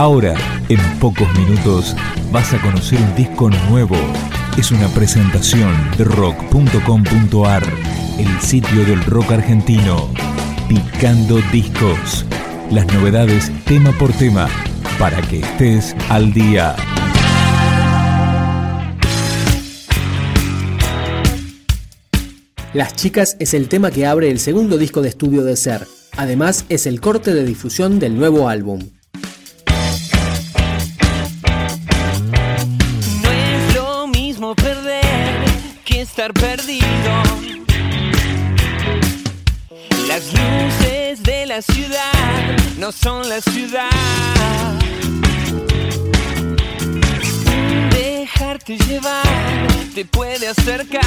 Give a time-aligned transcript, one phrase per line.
[0.00, 0.34] Ahora,
[0.70, 1.94] en pocos minutos,
[2.32, 3.98] vas a conocer un disco nuevo.
[4.56, 7.62] Es una presentación de rock.com.ar,
[8.18, 10.08] el sitio del rock argentino.
[10.70, 12.24] Picando discos.
[12.70, 14.48] Las novedades tema por tema,
[14.98, 16.76] para que estés al día.
[22.72, 25.86] Las chicas es el tema que abre el segundo disco de estudio de Ser.
[26.16, 28.80] Además, es el corte de difusión del nuevo álbum.
[42.92, 43.88] Son la ciudad.
[47.90, 51.00] Dejarte llevar te puede acercar.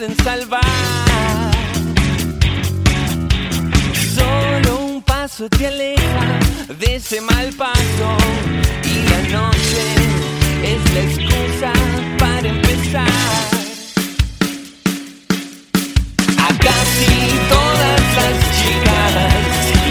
[0.00, 0.62] Pueden salvar.
[4.14, 6.38] Solo un paso te aleja
[6.78, 8.08] de ese mal paso.
[8.84, 9.84] Y la noche
[10.64, 11.72] es la excusa
[12.18, 13.08] para empezar.
[16.38, 17.12] A casi
[17.54, 19.12] todas las chicas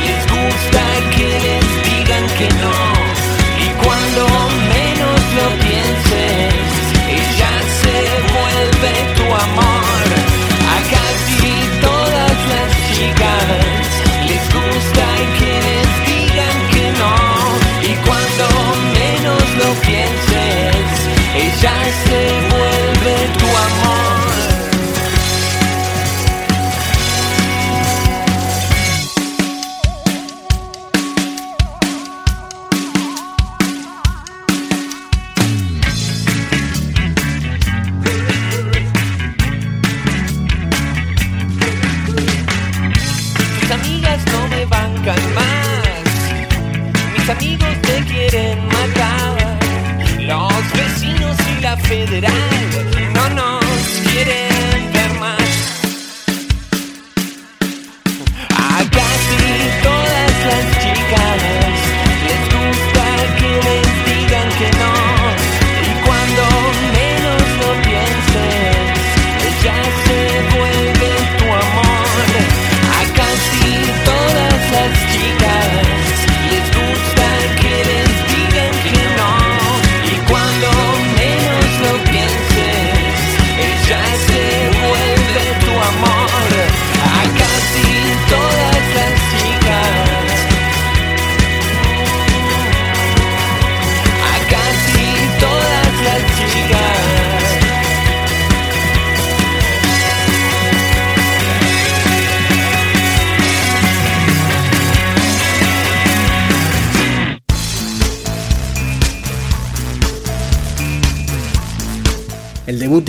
[0.06, 0.84] les gusta
[1.16, 2.99] que les digan que no.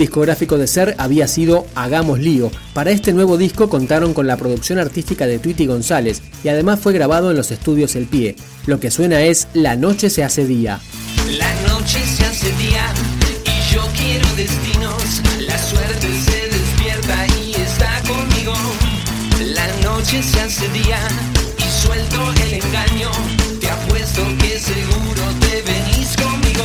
[0.01, 2.51] Discográfico de Ser había sido Hagamos Lío.
[2.73, 6.91] Para este nuevo disco contaron con la producción artística de Tweety González y además fue
[6.93, 8.35] grabado en los estudios El Pie.
[8.65, 10.79] Lo que suena es La noche se hace día.
[11.37, 12.91] La noche se hace día
[13.45, 15.21] y yo quiero destinos.
[15.47, 18.53] La suerte se despierta y está conmigo.
[19.53, 20.99] La noche se hace día
[21.57, 23.11] y suelto el engaño.
[23.59, 26.63] Te apuesto que seguro te venís conmigo.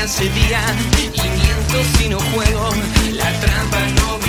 [0.00, 0.60] me hace día.
[1.14, 2.70] Y miento si no juego,
[3.12, 4.19] la trampa no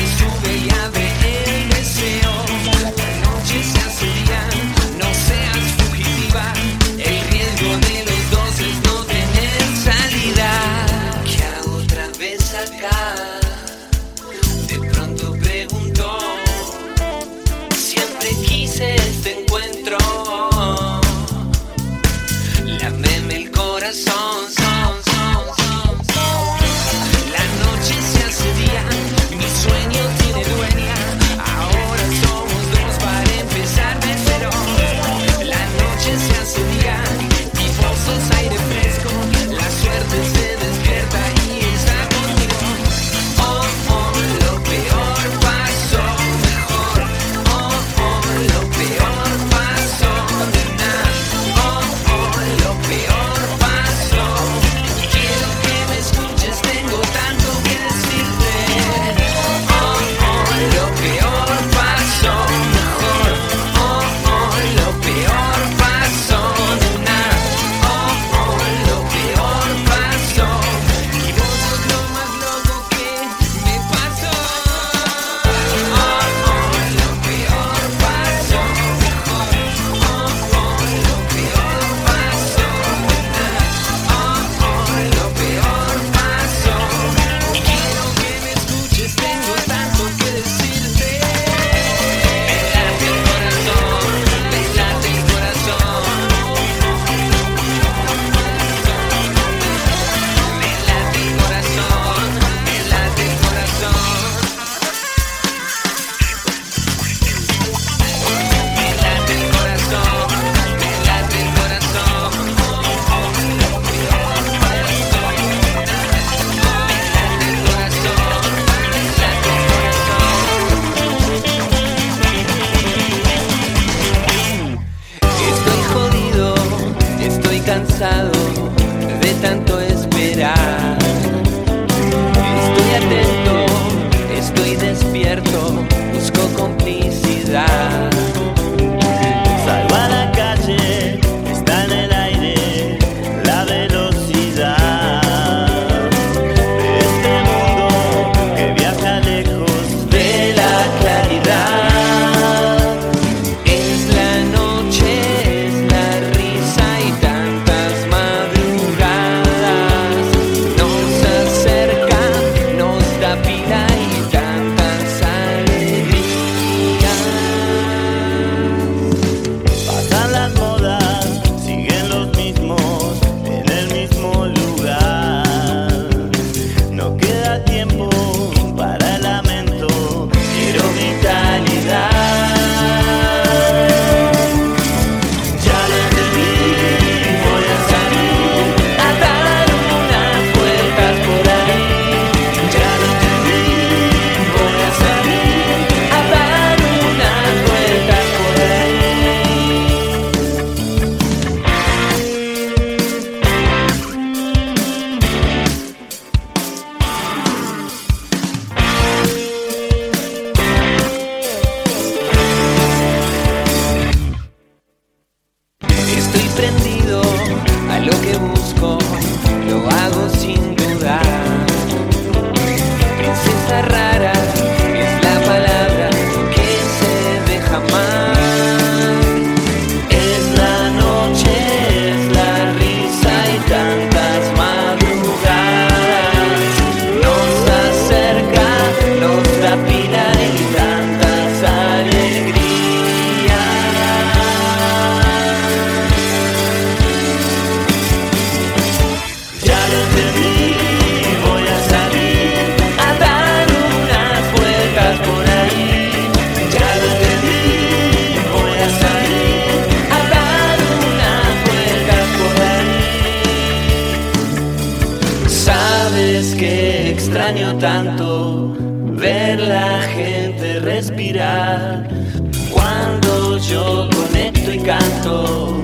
[272.74, 275.82] Cuando yo conecto y canto,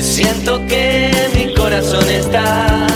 [0.00, 2.86] siento que mi corazón está.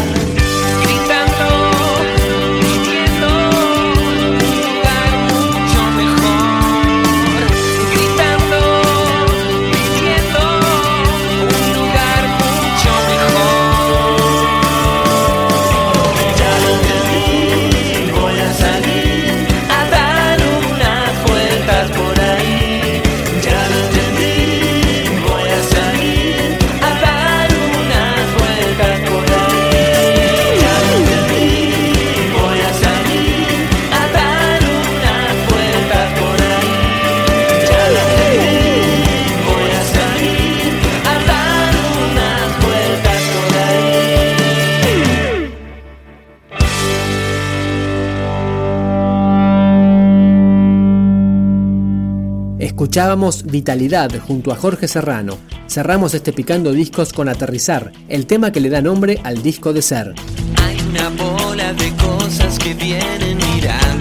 [52.90, 55.38] Escuchábamos Vitalidad junto a Jorge Serrano.
[55.68, 59.80] Cerramos este Picando Discos con Aterrizar, el tema que le da nombre al disco de
[59.80, 60.12] ser.
[60.60, 63.99] Hay una bola de cosas que vienen mirando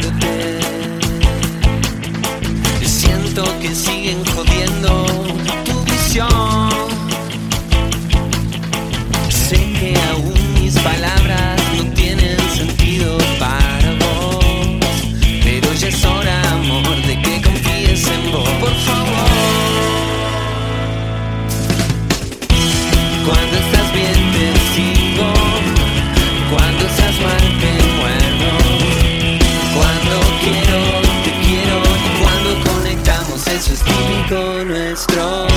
[34.70, 35.48] nuestro.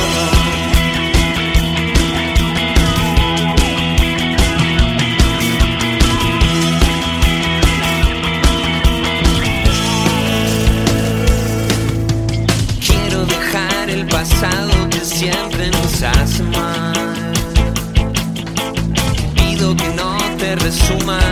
[12.86, 17.32] Quiero dejar el pasado que siempre nos hace mal.
[19.34, 21.31] Pido que no te resumas.